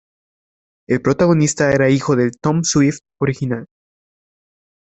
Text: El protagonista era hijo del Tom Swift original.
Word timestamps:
El 0.89 0.99
protagonista 1.03 1.71
era 1.73 1.91
hijo 1.91 2.15
del 2.15 2.31
Tom 2.35 2.63
Swift 2.63 3.01
original. 3.19 3.67